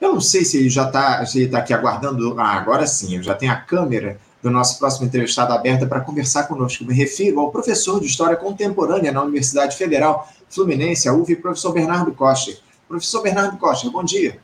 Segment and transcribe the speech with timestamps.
[0.00, 2.34] Eu não sei se ele já está tá aqui aguardando.
[2.40, 6.44] Ah, agora sim, eu já tenho a câmera do nosso próximo entrevistado aberta para conversar
[6.44, 6.84] conosco.
[6.84, 12.12] Me refiro ao professor de História Contemporânea na Universidade Federal Fluminense, a UV, professor Bernardo
[12.12, 12.52] Costa.
[12.88, 14.38] Professor Bernardo Costa, bom dia.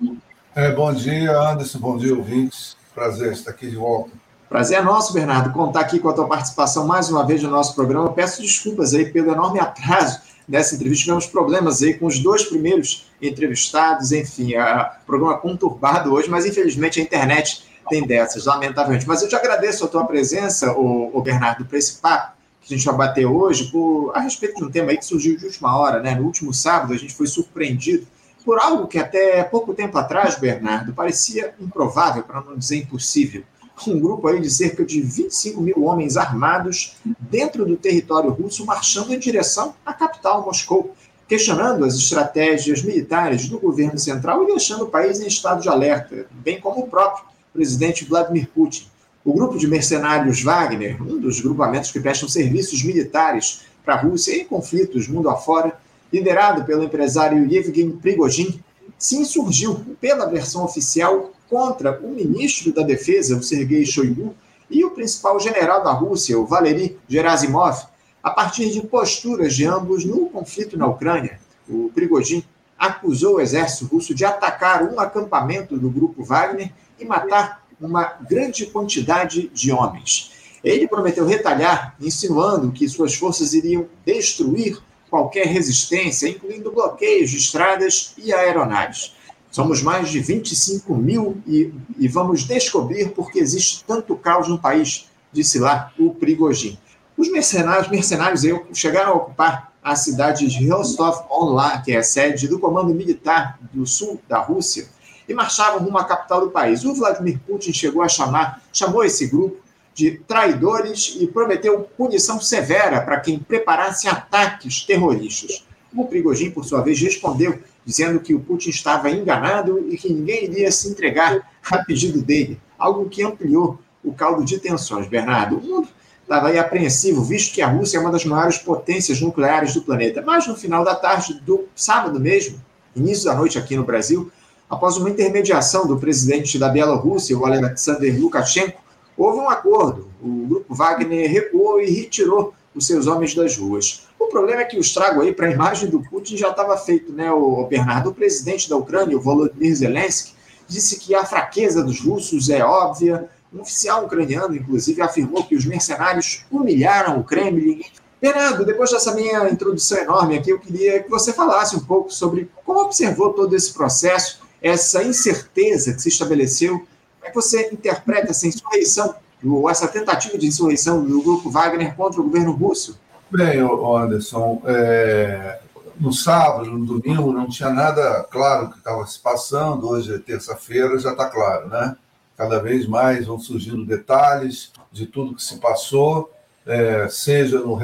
[0.55, 2.77] É, bom dia, Anderson, bom dia, ouvintes.
[2.95, 4.11] Prazer estar aqui de volta.
[4.49, 7.75] Prazer é nosso, Bernardo, contar aqui com a tua participação mais uma vez no nosso
[7.75, 8.13] programa.
[8.13, 11.05] Peço desculpas aí pelo enorme atraso dessa entrevista.
[11.05, 17.01] Tivemos problemas aí com os dois primeiros entrevistados, enfim, o programa conturbado hoje, mas infelizmente
[17.01, 19.07] a internet tem dessas, lamentavelmente.
[19.07, 22.37] Mas eu te agradeço a tua presença, o Bernardo, para esse papo
[22.67, 25.37] que a gente vai bater hoje por, a respeito de um tema aí que surgiu
[25.37, 26.17] de última hora, né?
[26.17, 28.07] No último sábado a gente foi surpreendido
[28.45, 33.45] por algo que até pouco tempo atrás, Bernardo, parecia improvável, para não dizer impossível.
[33.87, 39.13] Um grupo aí de cerca de 25 mil homens armados dentro do território russo marchando
[39.13, 40.95] em direção à capital, Moscou,
[41.29, 46.27] questionando as estratégias militares do governo central e deixando o país em estado de alerta,
[46.31, 48.87] bem como o próprio presidente Vladimir Putin.
[49.25, 54.37] O grupo de mercenários Wagner, um dos grupamentos que prestam serviços militares para a Rússia
[54.37, 55.77] em conflitos mundo afora,
[56.13, 58.61] liderado pelo empresário Yevgeny Prigozhin,
[58.97, 64.35] se insurgiu, pela versão oficial, contra o ministro da Defesa, o Sergei Shoigu,
[64.71, 67.87] e o principal general da Rússia, o Valery Gerasimov,
[68.23, 71.39] a partir de posturas de ambos no conflito na Ucrânia.
[71.69, 72.45] O Prigozhin
[72.79, 78.67] acusou o exército russo de atacar um acampamento do grupo Wagner e matar uma grande
[78.67, 80.33] quantidade de homens.
[80.65, 88.15] Ele prometeu retalhar, insinuando que suas forças iriam destruir qualquer resistência, incluindo bloqueios de estradas
[88.19, 89.15] e aeronaves.
[89.57, 94.59] Somos mais de 25 mil e, e vamos descobrir por que existe tanto caos no
[94.59, 96.79] país, disse lá o Prigogine.
[97.17, 98.43] Os mercenários, mercenários
[98.75, 104.21] chegaram a ocupar a cidade de Rostov-on-Lá, que é sede do Comando Militar do Sul
[104.29, 104.91] da Rússia,
[105.27, 106.85] e marchavam rumo à capital do país.
[106.85, 109.57] O Vladimir Putin chegou a chamar, chamou esse grupo
[109.95, 115.65] de traidores e prometeu punição severa para quem preparasse ataques terroristas.
[115.95, 120.45] O Prigogine, por sua vez, respondeu dizendo que o Putin estava enganado e que ninguém
[120.45, 125.07] iria se entregar a pedido dele, algo que ampliou o caldo de tensões.
[125.07, 125.89] Bernardo, o mundo
[126.21, 130.21] estava aí apreensivo, visto que a Rússia é uma das maiores potências nucleares do planeta.
[130.21, 132.61] Mas no final da tarde do sábado mesmo,
[132.97, 134.31] início da noite aqui no Brasil,
[134.69, 138.81] após uma intermediação do presidente da Bielorrússia, o Alexander Lukashenko,
[139.17, 140.09] houve um acordo.
[140.21, 144.07] O grupo Wagner recuou e retirou os seus homens das ruas.
[144.27, 147.13] O problema é que o estrago aí para a imagem do Putin já estava feito,
[147.13, 147.31] né?
[147.31, 150.35] O Bernardo, o presidente da Ucrânia, o Volodymyr Zelensky,
[150.67, 153.31] disse que a fraqueza dos russos é óbvia.
[153.55, 157.83] Um oficial ucraniano, inclusive, afirmou que os mercenários humilharam o Kremlin.
[158.21, 162.51] Bernardo, depois dessa minha introdução enorme aqui, eu queria que você falasse um pouco sobre
[162.65, 166.85] como observou todo esse processo, essa incerteza que se estabeleceu
[167.21, 169.15] como é que você interpreta essa insurreição,
[169.45, 172.99] ou essa tentativa de insurreição do grupo Wagner contra o governo russo?
[173.29, 175.59] Bem, Anderson, é,
[175.99, 179.89] no sábado, no domingo, não tinha nada claro que estava se passando.
[179.89, 181.97] Hoje é terça-feira, já está claro, né?
[182.37, 186.33] Cada vez mais vão surgindo detalhes de tudo que se passou,
[186.65, 187.77] é, seja no,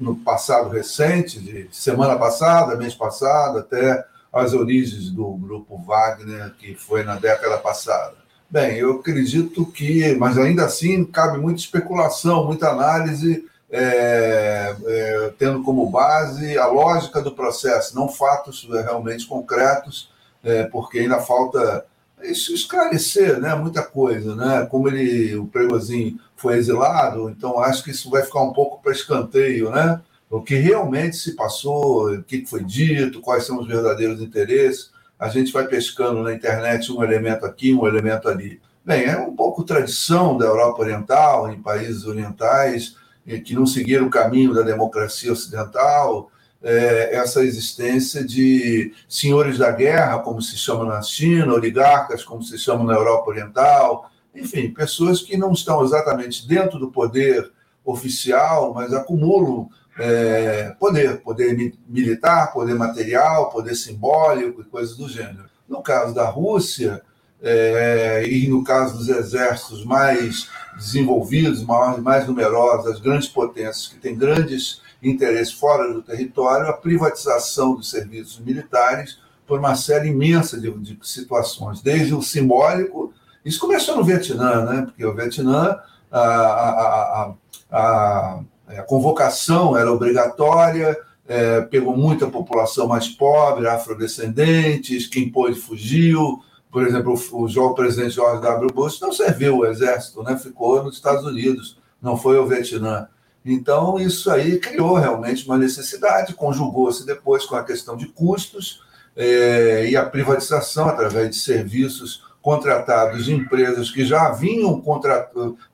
[0.00, 6.74] no passado recente, de semana passada, mês passado, até as origens do grupo Wagner, que
[6.74, 8.14] foi na década passada.
[8.50, 15.62] Bem, eu acredito que, mas ainda assim cabe muita especulação, muita análise, é, é, tendo
[15.62, 20.10] como base a lógica do processo, não fatos realmente concretos,
[20.42, 21.84] é, porque ainda falta
[22.22, 24.66] esclarecer né, muita coisa, né?
[24.70, 28.92] Como ele, o Pregozinho foi exilado, então acho que isso vai ficar um pouco para
[28.92, 30.00] escanteio, né?
[30.30, 35.28] O que realmente se passou, o que foi dito, quais são os verdadeiros interesses a
[35.28, 38.60] gente vai pescando na internet um elemento aqui, um elemento ali.
[38.84, 42.96] Bem, é um pouco tradição da Europa Oriental, em países orientais,
[43.44, 46.30] que não seguiram o caminho da democracia ocidental,
[46.62, 52.58] é, essa existência de senhores da guerra, como se chama na China, oligarcas, como se
[52.58, 57.50] chama na Europa Oriental, enfim, pessoas que não estão exatamente dentro do poder
[57.84, 59.68] oficial, mas acumulam
[59.98, 65.48] é, poder, poder militar, poder material, poder simbólico e coisas do gênero.
[65.68, 67.02] No caso da Rússia,
[67.42, 70.48] é, e no caso dos exércitos mais
[70.78, 76.72] desenvolvidos, mais, mais numerosos, as grandes potências que têm grandes interesses fora do território, a
[76.72, 83.12] privatização dos serviços militares por uma série imensa de, de situações, desde o simbólico,
[83.44, 84.82] isso começou no Vietnã, né?
[84.82, 85.78] porque o Vietnã,
[86.10, 87.34] a, a,
[87.70, 90.96] a, a convocação era obrigatória,
[91.26, 98.14] é, pegou muita população mais pobre, afrodescendentes, quem pôde fugiu, por exemplo, o, o presidente
[98.14, 98.70] George W.
[98.72, 100.36] Bush não serviu o exército, né?
[100.36, 103.08] ficou nos Estados Unidos, não foi ao Vietnã.
[103.44, 108.82] Então, isso aí criou realmente uma necessidade, conjugou-se depois com a questão de custos
[109.16, 114.82] é, e a privatização através de serviços contratados de empresas que já vinham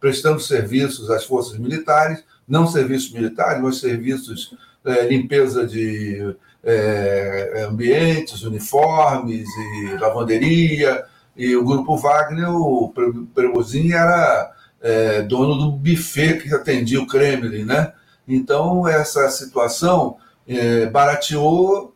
[0.00, 8.42] prestando serviços às forças militares, não serviços militares, mas serviços é, limpeza de é, ambientes,
[8.42, 11.04] uniformes e lavanderia.
[11.36, 12.92] E o grupo Wagner, o
[13.34, 17.92] Premozin, era é, dono do buffet que atendia o Kremlin, né?
[18.26, 20.16] Então, essa situação
[20.48, 21.92] é, barateou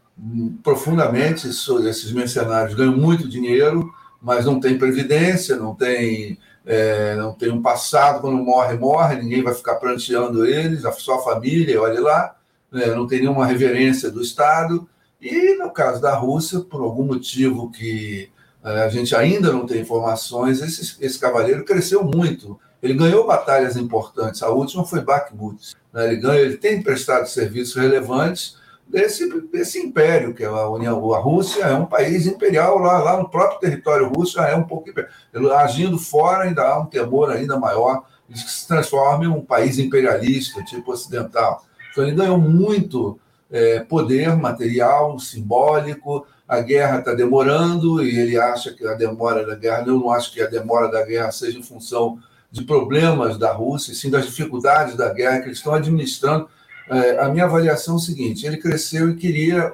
[0.65, 3.89] profundamente esses mercenários ganham muito dinheiro,
[4.21, 6.37] mas não tem previdência, não tem,
[6.67, 11.23] é, não tem um passado, quando morre, morre, ninguém vai ficar pranteando eles, só a
[11.23, 12.38] família, olha lá
[12.73, 14.89] né, não tem nenhuma reverência do Estado.
[15.21, 18.31] E no caso da Rússia, por algum motivo que
[18.65, 22.59] eh, a gente ainda não tem informações, esse, esse cavaleiro cresceu muito.
[22.83, 24.43] Ele ganhou batalhas importantes.
[24.43, 25.75] A última foi Bakhmut.
[25.93, 26.07] Né?
[26.07, 28.57] Ele, ganha, ele tem prestado serviços relevantes
[28.87, 31.13] desse, desse império, que é a União.
[31.13, 34.65] A Rússia é um país imperial, lá, lá no próprio território russo já é um
[34.65, 35.13] pouco imperial.
[35.59, 39.79] Agindo fora, ainda há um temor ainda maior de que se transforme em um país
[39.79, 41.65] imperialista, tipo ocidental.
[41.99, 43.19] Então, ele ganhou muito
[43.51, 46.25] é, poder material, simbólico.
[46.47, 50.33] A guerra está demorando e ele acha que a demora da guerra, eu não acho
[50.33, 52.21] que a demora da guerra seja em função
[52.53, 56.49] de problemas da Rússia, sim das dificuldades da guerra que eles estão administrando.
[56.89, 59.73] É, a minha avaliação é o seguinte: ele cresceu e queria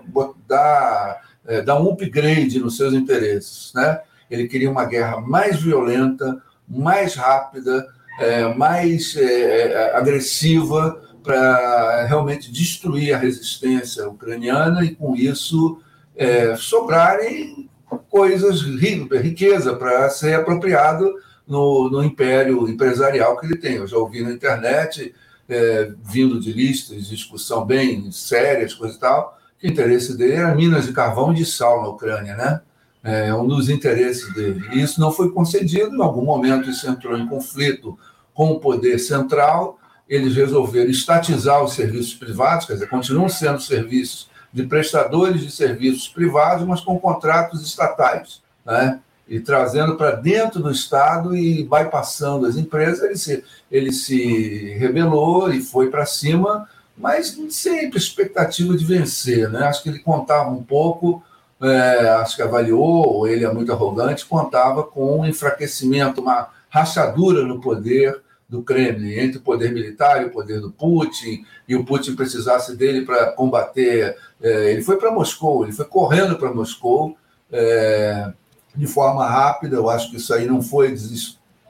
[0.48, 3.70] dar, é, dar um upgrade nos seus interesses.
[3.74, 4.00] Né?
[4.30, 7.86] Ele queria uma guerra mais violenta, mais rápida,
[8.18, 15.80] é, mais é, é, agressiva, para realmente destruir a resistência ucraniana e, com isso,
[16.14, 17.68] é, sobrarem
[18.10, 21.12] coisas, riqueza para ser apropriado
[21.48, 23.76] no, no, império empresarial que ele tem.
[23.76, 25.14] Eu já ouvi na internet,
[25.48, 30.34] é, vindo de listas de discussão bem sérias, coisa e tal, que o interesse dele
[30.34, 32.60] era minas de carvão e de sal na Ucrânia, né?
[33.02, 34.62] É um dos interesses dele.
[34.72, 37.98] E isso não foi concedido, em algum momento isso entrou em conflito
[38.32, 39.78] com o poder central,
[40.08, 46.06] eles resolveram estatizar os serviços privados, quer dizer, continuam sendo serviços de prestadores de serviços
[46.08, 49.00] privados, mas com contratos estatais, né?
[49.26, 55.50] E trazendo para dentro do Estado e bypassando as empresas, ele se, ele se rebelou
[55.50, 59.66] e foi para cima, mas sem expectativa de vencer, né?
[59.66, 61.22] Acho que ele contava um pouco,
[61.60, 67.42] é, acho que avaliou, ou ele é muito arrogante, contava com um enfraquecimento, uma rachadura
[67.42, 71.84] no poder do Kremlin, entre o poder militar e o poder do Putin, e o
[71.84, 74.16] Putin precisasse dele para combater.
[74.40, 77.16] É, ele foi para Moscou, ele foi correndo para Moscou
[77.50, 78.32] é,
[78.74, 79.76] de forma rápida.
[79.76, 80.94] Eu acho que isso aí não foi,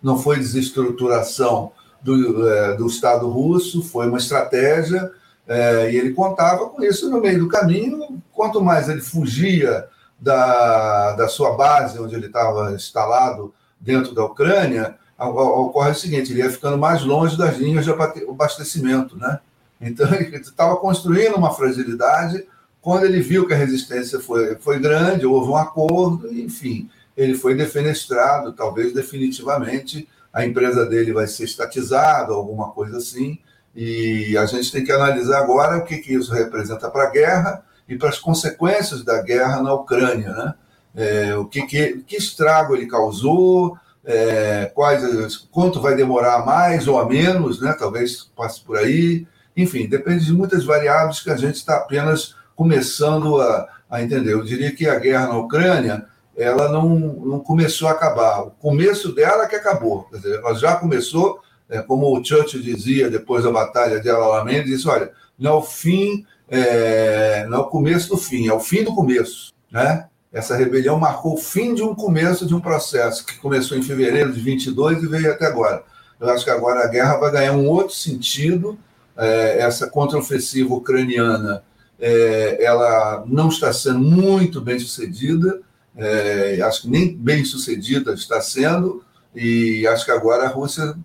[0.02, 1.72] não foi desestruturação
[2.02, 5.10] do, é, do Estado russo, foi uma estratégia,
[5.46, 8.22] é, e ele contava com isso no meio do caminho.
[8.32, 9.86] Quanto mais ele fugia
[10.20, 14.96] da, da sua base, onde ele estava instalado dentro da Ucrânia,
[15.28, 19.40] ocorre o seguinte: ele ia ficando mais longe das linhas de abastecimento, né?
[19.80, 22.46] Então ele estava construindo uma fragilidade.
[22.80, 27.54] Quando ele viu que a resistência foi, foi grande, houve um acordo, enfim, ele foi
[27.54, 33.38] defenestrado, talvez definitivamente a empresa dele vai ser estatizada, alguma coisa assim.
[33.74, 37.64] E a gente tem que analisar agora o que, que isso representa para a guerra
[37.88, 40.54] e para as consequências da guerra na Ucrânia, né?
[40.96, 46.98] É, o que, que, que estrago ele causou, é, quais, quanto vai demorar mais ou
[46.98, 47.74] a menos, né?
[47.78, 49.26] talvez passe por aí.
[49.56, 54.32] Enfim, depende de muitas variáveis que a gente está apenas começando a, a, entender.
[54.32, 56.06] Eu diria que a guerra na Ucrânia
[56.36, 58.42] ela não, não começou a acabar.
[58.42, 60.04] O começo dela que acabou.
[60.04, 64.64] Quer dizer, ela já começou, é, como o Churchill dizia depois da batalha de Alamein,
[64.64, 68.60] disse, olha, não é o fim, é, não é o começo do fim, é o
[68.60, 69.52] fim do começo.
[69.70, 70.08] Né?
[70.34, 74.32] Essa rebelião marcou o fim de um começo de um processo que começou em fevereiro
[74.32, 75.84] de 22 e veio até agora.
[76.20, 78.76] Eu acho que agora a guerra vai ganhar um outro sentido.
[79.16, 81.62] É, essa contraofensiva ucraniana
[82.00, 85.60] é, ela não está sendo muito bem sucedida,
[85.96, 90.96] é, acho que nem bem sucedida está sendo, e acho que agora a Rússia,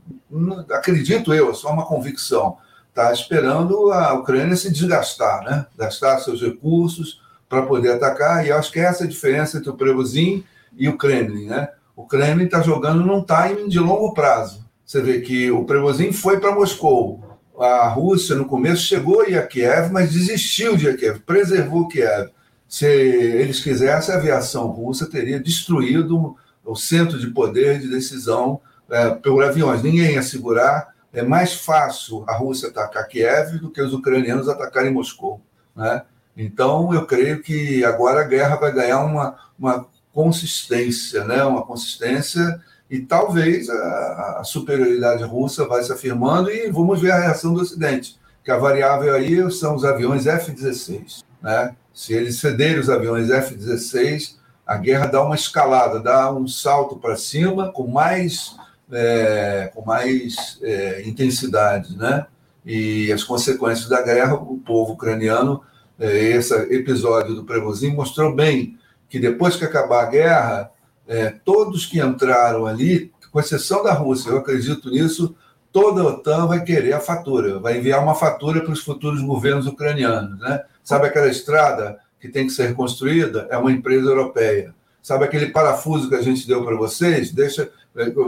[0.71, 2.57] acredito eu, é só uma convicção,
[2.89, 5.67] está esperando a Ucrânia se desgastar, né?
[5.77, 9.75] gastar seus recursos, para poder atacar, e acho que é essa a diferença entre o
[9.75, 10.43] Prigozhin
[10.77, 11.47] e o Kremlin.
[11.47, 11.67] Né?
[11.95, 14.63] O Kremlin está jogando num timing de longo prazo.
[14.85, 17.19] Você vê que o Prigozhin foi para Moscou.
[17.59, 22.29] A Rússia, no começo, chegou a Kiev, mas desistiu de Kiev, preservou Kiev.
[22.67, 29.09] Se eles quisessem, a aviação russa teria destruído o centro de poder de decisão é,
[29.09, 29.81] por aviões.
[29.81, 30.93] Ninguém ia segurar.
[31.11, 35.41] É mais fácil a Rússia atacar Kiev do que os ucranianos atacarem Moscou.
[35.75, 36.03] Né?
[36.35, 41.43] Então, eu creio que agora a guerra vai ganhar uma, uma consistência, né?
[41.43, 47.19] uma consistência, e talvez a, a superioridade russa vai se afirmando, e vamos ver a
[47.19, 51.23] reação do Ocidente, que a variável aí são os aviões F-16.
[51.41, 51.75] Né?
[51.93, 57.15] Se eles cederem os aviões F-16, a guerra dá uma escalada, dá um salto para
[57.15, 58.55] cima com mais,
[58.91, 61.97] é, com mais é, intensidade.
[61.97, 62.25] Né?
[62.65, 65.63] E as consequências da guerra, o povo ucraniano
[65.99, 68.77] esse episódio do Prevozin mostrou bem
[69.09, 70.71] que depois que acabar a guerra,
[71.07, 75.35] é, todos que entraram ali, com exceção da Rússia, eu acredito nisso,
[75.71, 79.67] toda a OTAN vai querer a fatura, vai enviar uma fatura para os futuros governos
[79.67, 80.39] ucranianos.
[80.39, 80.63] Né?
[80.83, 83.47] Sabe aquela estrada que tem que ser reconstruída?
[83.49, 84.73] É uma empresa europeia.
[85.01, 87.31] Sabe aquele parafuso que a gente deu para vocês?
[87.31, 87.69] Deixa,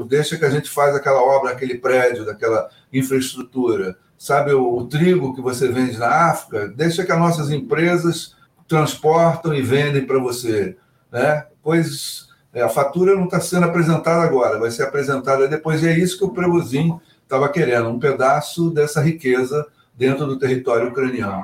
[0.08, 5.34] deixa que a gente faz aquela obra, aquele prédio, daquela infraestrutura sabe, o, o, trigo
[5.34, 8.36] que você vende na África, deixa que as nossas empresas
[8.68, 10.78] transportam e vendem para você.
[11.12, 11.48] Né?
[11.63, 15.98] Pois é, a fatura não está sendo apresentada agora, vai ser apresentada depois, e é
[15.98, 19.66] isso que o Prevozin estava querendo, um pedaço dessa riqueza
[19.98, 21.44] dentro do território ucraniano.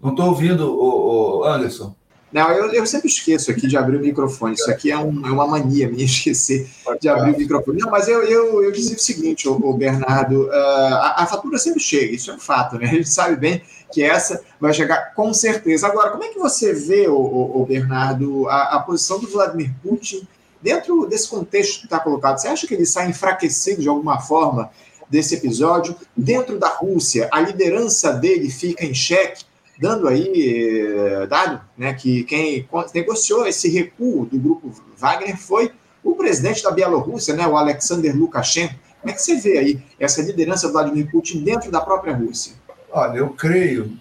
[0.00, 1.96] Não estou ouvindo, o, o Anderson.
[2.32, 4.54] Não, eu, eu, sempre esqueço aqui de abrir o microfone.
[4.54, 6.68] Isso aqui é, um, é uma mania minha esquecer
[7.00, 7.80] de abrir o microfone.
[7.80, 11.80] Não, mas eu, eu, eu dizia o seguinte, o, Bernardo, uh, a, a, fatura sempre
[11.80, 12.86] chega, isso é um fato, né?
[12.86, 15.86] A gente sabe bem que essa vai chegar com certeza.
[15.86, 20.26] Agora, como é que você vê, o, o Bernardo, a, a, posição do Vladimir Putin
[20.60, 22.38] dentro desse contexto que está colocado?
[22.38, 24.70] Você acha que ele sai enfraquecido de alguma forma
[25.08, 25.94] desse episódio?
[26.16, 29.44] Dentro da Rússia, a liderança dele fica em xeque?
[29.78, 35.70] Dando aí eh, dado né, que quem negociou esse recuo do grupo Wagner foi
[36.02, 38.74] o presidente da Bielorrússia, né, o Alexander Lukashenko.
[39.00, 42.54] Como é que você vê aí essa liderança do Vladimir Putin dentro da própria Rússia?
[42.90, 43.92] Olha, eu creio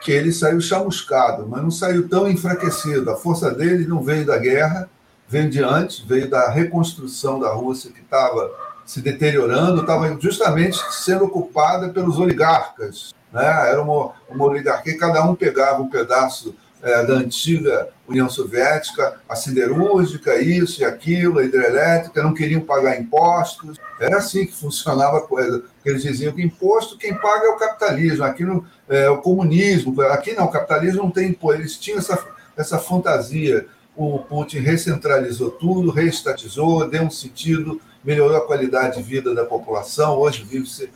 [0.00, 3.10] que ele saiu chamuscado, mas não saiu tão enfraquecido.
[3.10, 4.88] A força dele não veio da guerra,
[5.28, 8.50] veio de antes, veio da reconstrução da Rússia que estava
[8.84, 13.68] se deteriorando, estava justamente sendo ocupada pelos oligarcas né?
[13.68, 19.34] Era uma, uma oligarquia, cada um pegava um pedaço é, da antiga União Soviética, a
[19.34, 23.78] siderúrgica, isso e aquilo, a hidrelétrica, não queriam pagar impostos.
[23.98, 25.64] Era assim que funcionava a coisa.
[25.84, 30.34] Eles diziam que imposto quem paga é o capitalismo, aqui no, é o comunismo, aqui
[30.34, 31.60] não, o capitalismo não tem imposto.
[31.60, 32.22] Eles tinham essa,
[32.56, 33.66] essa fantasia.
[33.96, 40.18] O Putin recentralizou tudo, reestatizou, deu um sentido melhorou a qualidade de vida da população,
[40.18, 40.90] hoje vive-se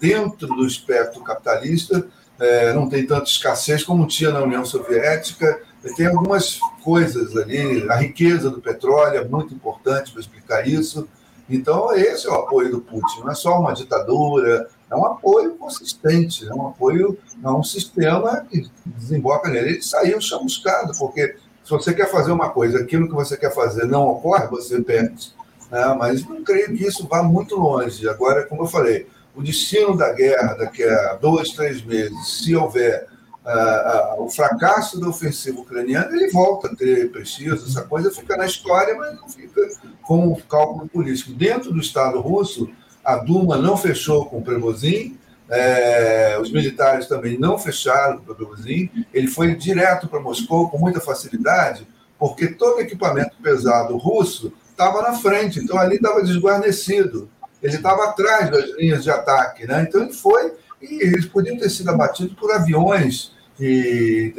[0.00, 2.06] dentro do espectro capitalista,
[2.38, 5.60] é, não tem tanta escassez como tinha na União Soviética,
[5.96, 11.08] tem algumas coisas ali, a riqueza do petróleo é muito importante para explicar isso.
[11.50, 15.54] Então, esse é o apoio do Putin, não é só uma ditadura, é um apoio
[15.54, 19.70] consistente, é um apoio a um sistema que desemboca nele.
[19.70, 23.86] Ele saiu chamuscado, porque se você quer fazer uma coisa, aquilo que você quer fazer
[23.86, 25.32] não ocorre, você perde
[25.72, 25.96] né?
[25.98, 28.06] mas não creio que isso vá muito longe.
[28.06, 33.06] Agora, como eu falei, o destino da guerra daqui a dois, três meses, se houver
[33.44, 38.36] uh, uh, o fracasso da ofensiva ucraniana, ele volta a ter prestígio, essa coisa fica
[38.36, 39.62] na história, mas não fica
[40.02, 41.32] com o cálculo político.
[41.32, 42.68] Dentro do Estado russo,
[43.02, 48.34] a Duma não fechou com o Prigozhin, é, os militares também não fecharam com o
[48.34, 51.86] Prigozhin, ele foi direto para Moscou com muita facilidade,
[52.18, 57.30] porque todo equipamento pesado russo estava na frente, então ali estava desguarnecido.
[57.62, 59.86] Ele estava atrás das linhas de ataque, né?
[59.88, 64.34] Então ele foi e eles podiam ter sido abatidos por aviões e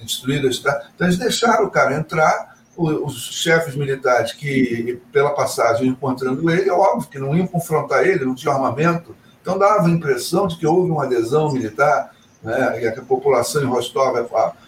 [0.00, 0.60] destruídos.
[0.60, 0.88] Tá?
[0.94, 2.54] Então eles deixaram o cara entrar.
[2.76, 8.24] Os chefes militares que, pela passagem, encontrando ele, é óbvio que não iam confrontar ele,
[8.24, 9.14] não tinha armamento.
[9.40, 12.12] Então dava a impressão de que houve uma adesão militar,
[12.42, 12.82] né?
[12.82, 14.16] e a população em Rostov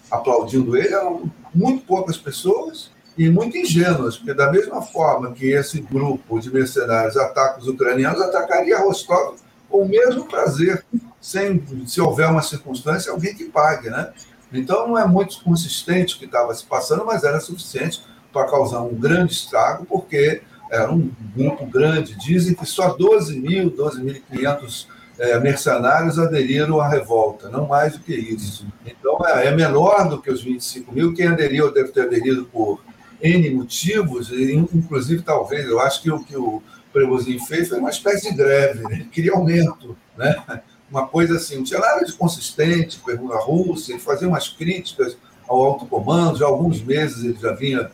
[0.09, 5.81] aplaudindo ele, eram muito poucas pessoas, e muito ingênuas, porque da mesma forma que esse
[5.81, 9.37] grupo de mercenários ataca os ucranianos, atacaria Rostov
[9.71, 10.85] com o mesmo prazer,
[11.21, 14.13] sem, se houver uma circunstância, alguém que pague, né?
[14.53, 18.83] Então não é muito consistente o que estava se passando, mas era suficiente para causar
[18.83, 22.17] um grande estrago, porque era um grupo grande.
[22.17, 24.87] Dizem que só 12 mil, 12.500
[25.19, 28.67] é, mercenários aderiram à revolta, não mais do que isso.
[28.85, 31.15] Então é, é menor do que os 25 mil.
[31.15, 32.81] Quem aderiu deve ter aderido por
[33.27, 38.31] N motivos, inclusive talvez, eu acho que o que o Prevozin fez foi uma espécie
[38.31, 39.07] de greve, né?
[39.13, 40.63] queria aumento, né?
[40.91, 45.17] uma coisa assim, não tinha nada de consistente, pergunta a Rússia, ele fazia umas críticas
[45.49, 47.91] ao alto comando, já há alguns meses ele já vinha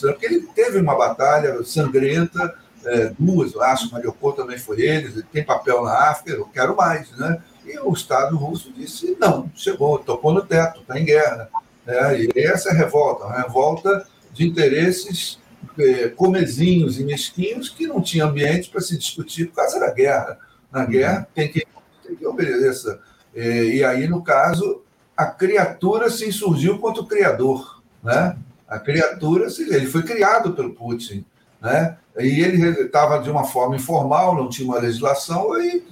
[0.00, 5.22] porque ele teve uma batalha sangrenta, é, duas, eu acho, Mariupol também foi ele, ele
[5.24, 7.42] tem papel na África, eu quero mais, né?
[7.64, 11.48] E o Estado russo disse não, chegou, tocou no teto, está em guerra.
[11.86, 12.22] Né?
[12.22, 15.38] E essa é revolta, uma revolta de interesses
[15.78, 20.38] é, comezinhos e mesquinhos que não tinha ambiente para se discutir por causa da guerra.
[20.70, 21.66] Na guerra tem que,
[22.06, 22.98] tem que obedecer.
[23.34, 24.82] É, e aí, no caso,
[25.16, 27.82] a criatura se insurgiu contra o criador.
[28.02, 28.36] Né?
[28.68, 31.24] A criatura, ele foi criado pelo Putin.
[31.60, 31.96] Né?
[32.18, 35.82] E ele estava de uma forma informal, não tinha uma legislação, e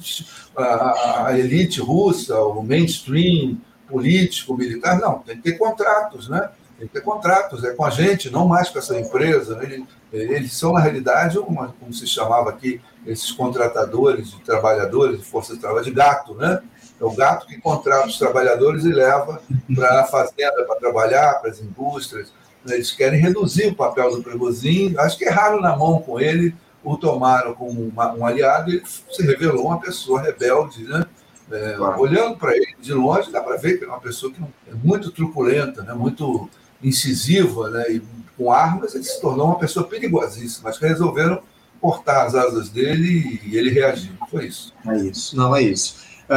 [0.56, 6.50] a, a, elite russa, o mainstream político, militar, não, tem que ter contratos, né?
[6.80, 9.60] Tem que ter contratos, é com a gente, não mais com essa empresa.
[9.62, 15.24] Eles, eles são, na realidade, uma, como se chamava aqui, esses contratadores de trabalhadores de
[15.26, 16.62] força de trabalho, de gato, né?
[16.98, 19.42] É o gato que contrata os trabalhadores e leva
[19.76, 22.32] para a fazenda para trabalhar, para as indústrias.
[22.66, 24.94] Eles querem reduzir o papel do Prigozhin.
[24.96, 29.22] Acho que erraram na mão com ele, o tomaram como uma, um aliado e se
[29.22, 31.04] revelou uma pessoa rebelde, né?
[31.52, 32.00] É, claro.
[32.00, 35.10] Olhando para ele de longe, dá para ver que é uma pessoa que é muito
[35.10, 35.92] truculenta, né?
[35.92, 36.48] muito
[36.82, 37.84] incisiva, né?
[37.90, 38.02] e
[38.36, 40.70] com armas, ele se tornou uma pessoa perigosíssima.
[40.70, 41.42] Acho que resolveram
[41.80, 44.12] cortar as asas dele e ele reagiu.
[44.30, 44.72] Foi isso.
[44.86, 45.96] É isso, não é isso.
[46.28, 46.32] Uh,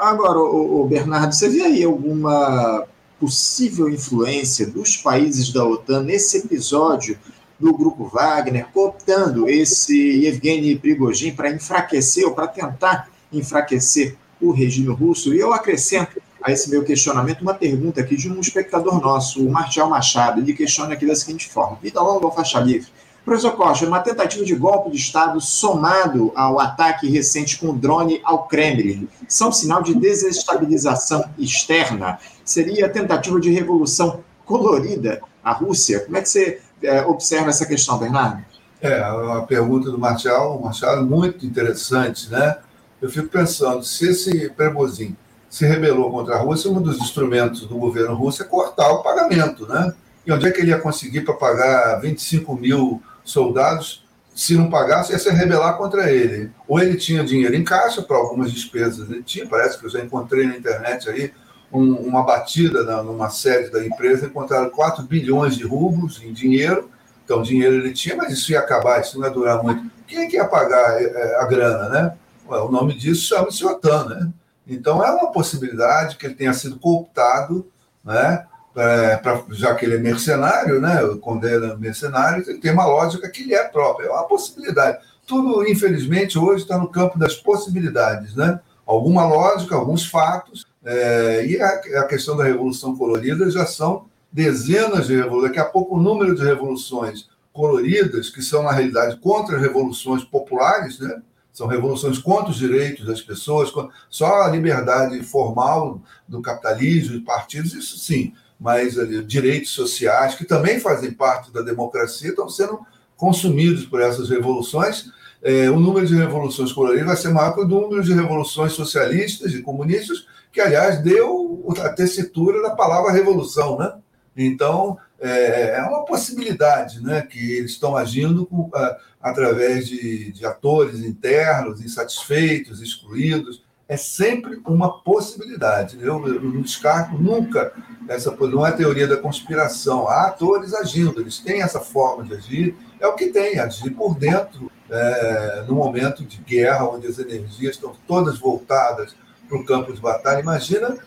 [0.00, 2.86] agora, o, o Bernardo, você vê aí alguma
[3.20, 7.18] possível influência dos países da OTAN nesse episódio
[7.58, 14.92] do Grupo Wagner, cooptando esse Evgeny Prigozhin para enfraquecer ou para tentar enfraquecer o regime
[14.92, 15.32] russo.
[15.32, 19.50] E eu acrescento a esse meu questionamento uma pergunta aqui de um espectador nosso, o
[19.50, 20.42] Martial Machado.
[20.42, 22.86] Ele questiona aqui da seguinte forma: longa ou faixa livre?
[23.24, 28.46] Professor Costa, uma tentativa de golpe de Estado somado ao ataque recente com drone ao
[28.46, 32.18] Kremlin são sinal de desestabilização externa?
[32.44, 36.00] Seria tentativa de revolução colorida à Rússia?
[36.00, 38.44] Como é que você é, observa essa questão, Bernardo?
[38.82, 42.58] É, a pergunta do Marcial, Marcial é muito interessante, né?
[43.00, 45.16] Eu fico pensando, se esse Prebozinho
[45.54, 49.68] se rebelou contra a Rússia, um dos instrumentos do governo russo é cortar o pagamento,
[49.68, 49.94] né?
[50.26, 55.12] E onde é que ele ia conseguir para pagar 25 mil soldados, se não pagasse,
[55.12, 56.50] ia se rebelar contra ele.
[56.66, 60.00] Ou ele tinha dinheiro em caixa para algumas despesas, ele tinha, parece que eu já
[60.00, 61.32] encontrei na internet aí,
[61.72, 66.90] um, uma batida na, numa sede da empresa, encontraram 4 bilhões de rublos em dinheiro,
[67.24, 69.88] então dinheiro ele tinha, mas isso ia acabar, isso não ia durar muito.
[70.08, 72.16] Quem é que ia pagar é, a grana, né?
[72.48, 74.32] O nome disso chama-se OTAN, né?
[74.66, 77.70] Então é uma possibilidade que ele tenha sido cooptado,
[78.04, 78.46] né?
[78.76, 83.54] é, pra, já que ele é mercenário, né, condena mercenário, tem uma lógica que lhe
[83.54, 84.98] é própria, é uma possibilidade.
[85.26, 88.60] Tudo, infelizmente, hoje está no campo das possibilidades, né?
[88.84, 91.68] Alguma lógica, alguns fatos, é, e a,
[92.00, 95.48] a, questão da Revolução Colorida já são dezenas de revoluções.
[95.48, 100.98] Daqui a pouco, o número de revoluções coloridas, que são, na realidade, contra revoluções populares,
[100.98, 101.22] né?
[101.54, 103.72] São revoluções contra os direitos das pessoas,
[104.10, 110.44] só a liberdade formal do capitalismo, de partidos, isso sim, mas ali, direitos sociais, que
[110.44, 112.80] também fazem parte da democracia, estão sendo
[113.16, 115.12] consumidos por essas revoluções.
[115.42, 119.52] É, o número de revoluções coloridas vai ser maior que o número de revoluções socialistas
[119.52, 123.78] e comunistas, que, aliás, deu a tessitura da palavra revolução.
[123.78, 123.92] Né?
[124.36, 130.44] Então, é, é uma possibilidade né, que eles estão agindo com, a, através de, de
[130.44, 135.98] atores internos, insatisfeitos, excluídos, é sempre uma possibilidade.
[136.00, 137.72] Eu, eu não descarto nunca
[138.08, 140.08] essa não é teoria da conspiração.
[140.08, 144.14] Há atores agindo, eles têm essa forma de agir, é o que tem, agir por
[144.14, 149.16] dentro, é, no momento de guerra, onde as energias estão todas voltadas
[149.48, 150.40] para o campo de batalha.
[150.40, 150.98] Imagina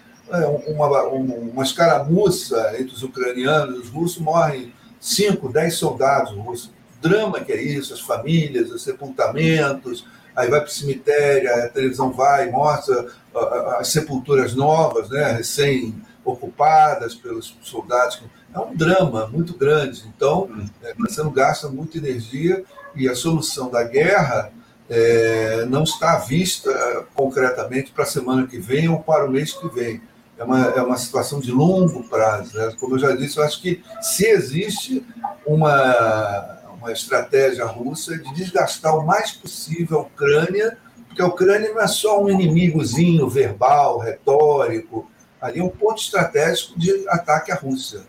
[0.68, 6.72] uma, uma escaramuça entre os ucranianos, os russos morrem 5, 10 soldados russos.
[7.02, 12.12] Drama que é isso, as famílias, os sepultamentos, aí vai para o cemitério, a televisão
[12.12, 13.08] vai, mostra
[13.80, 18.22] as sepulturas novas, né, recém-ocupadas pelos soldados.
[18.54, 20.04] É um drama muito grande.
[20.16, 20.50] Então,
[20.84, 22.64] é, você não gasta muita energia
[22.96, 24.52] e a solução da guerra
[24.90, 29.68] é, não está vista concretamente para a semana que vem ou para o mês que
[29.70, 30.02] vem.
[30.38, 32.56] É uma, é uma situação de longo prazo.
[32.56, 32.76] Né?
[32.80, 35.06] Como eu já disse, eu acho que se existe
[35.46, 41.82] uma uma estratégia russa de desgastar o mais possível a Ucrânia, porque a Ucrânia não
[41.82, 45.10] é só um inimigozinho verbal, retórico,
[45.42, 48.02] ali é um ponto estratégico de ataque à Rússia.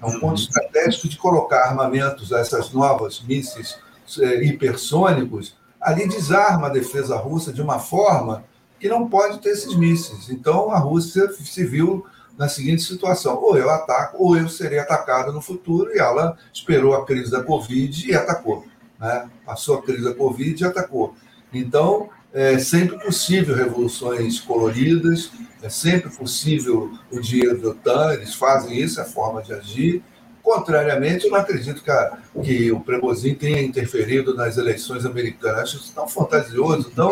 [0.00, 0.34] É um ponto uhum.
[0.34, 3.78] estratégico de colocar armamentos essas novas mísseis
[4.20, 8.44] é, hipersônicos, ali desarma a defesa russa de uma forma
[8.78, 10.28] que não pode ter esses mísseis.
[10.28, 12.04] Então a Rússia se viu
[12.36, 15.90] na seguinte situação: ou eu ataco, ou eu serei atacado no futuro.
[15.94, 18.66] E ela esperou a crise da Covid e atacou.
[18.98, 19.28] Né?
[19.44, 21.14] Passou a crise da Covid e atacou.
[21.52, 25.30] Então, é sempre possível revoluções coloridas,
[25.62, 30.02] é sempre possível o dinheiro do OTAN, eles fazem isso, é a forma de agir.
[30.44, 35.60] Contrariamente, eu não acredito que, a, que o Prebozinho tenha interferido nas eleições americanas.
[35.60, 37.10] Acho isso tão fantasioso, tão.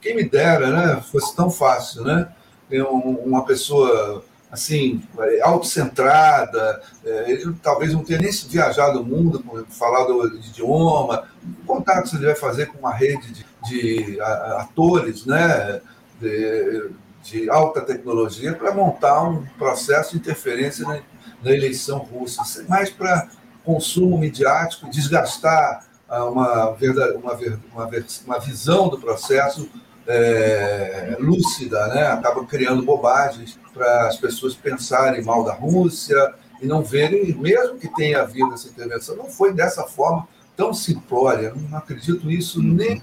[0.00, 1.02] Quem me dera, né?
[1.12, 2.32] Fosse tão fácil, né?
[2.70, 5.02] Ter uma pessoa assim,
[5.42, 11.28] autocentrada, é, ele talvez não tenha nem viajado o mundo, falado o idioma,
[11.62, 15.80] o contato que ele vai fazer com uma rede de, de atores, né,
[16.20, 16.90] de,
[17.22, 21.00] de alta tecnologia, para montar um processo de interferência na,
[21.42, 23.28] na eleição russa, mais para
[23.64, 27.38] consumo midiático, desgastar uma, uma,
[27.72, 27.90] uma,
[28.26, 29.68] uma visão do processo
[30.06, 32.06] é, lúcida, né?
[32.08, 37.88] acaba criando bobagens para as pessoas pensarem mal da Rússia e não verem, mesmo que
[37.94, 41.54] tenha havido essa intervenção, não foi dessa forma tão simplória.
[41.54, 43.00] Não acredito nisso nem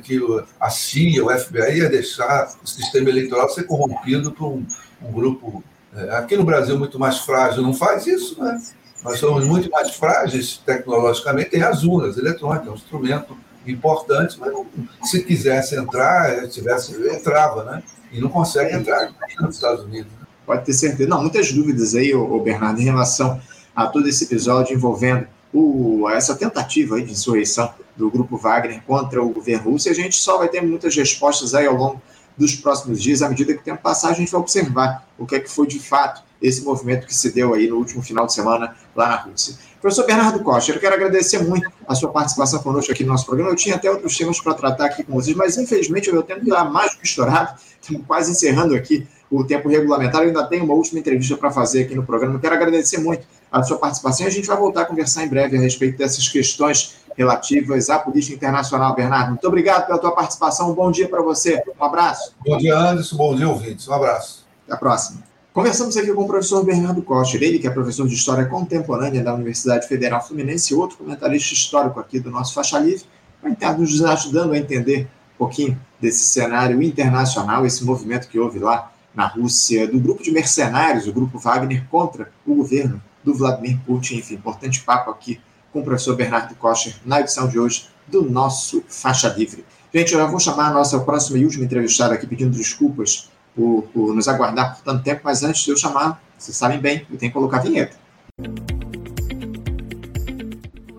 [0.00, 0.20] que
[0.60, 4.66] a CIA, o FBI ia deixar o sistema eleitoral ser corrompido por um,
[5.02, 5.62] um grupo.
[5.94, 8.60] É, aqui no Brasil, muito mais frágil, não faz isso, né?
[9.02, 14.52] Nós somos muito mais frágeis tecnologicamente, tem as urnas eletrônicas, é um instrumento importante, mas
[14.52, 14.66] não,
[15.04, 17.82] se quisesse entrar, tivesse, entrava, né?
[18.10, 20.10] E não consegue entrar nos Estados Unidos.
[20.12, 20.26] Né?
[20.46, 21.08] Pode ter certeza.
[21.08, 23.40] Não, muitas dúvidas aí, o Bernardo, em relação
[23.74, 29.30] a todo esse episódio envolvendo o, essa tentativa de insurreição do grupo Wagner contra o
[29.30, 32.02] governo russo, e a gente só vai ter muitas respostas aí ao longo
[32.36, 35.36] dos próximos dias, à medida que o tempo passar, a gente vai observar o que
[35.36, 38.34] é que foi de fato esse movimento que se deu aí no último final de
[38.34, 39.56] semana lá na Rússia.
[39.80, 43.50] Professor Bernardo Costa, eu quero agradecer muito a sua participação conosco aqui no nosso programa.
[43.50, 46.42] Eu tinha até outros temas para tratar aqui com vocês, mas infelizmente o meu tempo
[46.42, 47.58] está mais que estourado.
[47.80, 50.22] Estamos quase encerrando aqui o tempo regulamentar.
[50.22, 52.34] Eu ainda tenho uma última entrevista para fazer aqui no programa.
[52.34, 55.28] Eu quero agradecer muito a sua participação e a gente vai voltar a conversar em
[55.28, 58.94] breve a respeito dessas questões relativas à política internacional.
[58.94, 60.70] Bernardo, muito obrigado pela tua participação.
[60.70, 61.62] Um bom dia para você.
[61.80, 62.34] Um abraço.
[62.44, 63.16] Bom dia, Anderson.
[63.16, 63.88] Bom dia, ouvintes.
[63.88, 64.46] Um abraço.
[64.64, 65.22] Até a próxima.
[65.52, 69.32] Conversamos aqui com o professor Bernardo Costa, ele que é professor de História Contemporânea da
[69.32, 73.04] Universidade Federal Fluminense e outro comentarista histórico aqui do nosso Faixa Livre,
[73.40, 78.58] vai estar nos ajudando a entender um pouquinho desse cenário internacional, esse movimento que houve
[78.58, 83.78] lá na Rússia, do grupo de mercenários, o grupo Wagner, contra o governo do Vladimir
[83.86, 84.16] Putin.
[84.16, 85.40] Enfim, importante papo aqui
[85.74, 89.64] com o professor Bernardo Costa na edição de hoje do nosso Faixa Livre.
[89.92, 93.82] Gente, eu já vou chamar a nossa próxima e última entrevistada aqui pedindo desculpas por,
[93.92, 97.18] por nos aguardar por tanto tempo, mas antes de eu chamar, vocês sabem bem, eu
[97.18, 97.96] tenho que colocar a vinheta.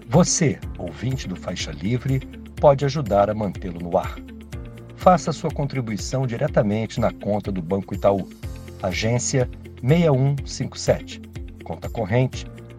[0.10, 2.20] Você, ouvinte do Faixa Livre,
[2.60, 4.16] pode ajudar a mantê-lo no ar.
[4.98, 8.28] Faça sua contribuição diretamente na conta do Banco Itaú,
[8.84, 9.50] agência
[9.82, 11.22] 6157,
[11.64, 12.46] conta corrente